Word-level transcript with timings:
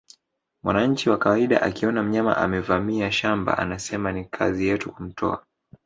Mwananchi 0.63 1.09
wa 1.09 1.17
kawaida 1.17 1.61
akiona 1.61 2.03
mnyama 2.03 2.37
amevamia 2.37 3.11
shamba 3.11 3.57
anasema 3.57 4.11
ni 4.11 4.25
kazi 4.25 4.67
yetu 4.67 4.91
kumtoa 4.91 5.45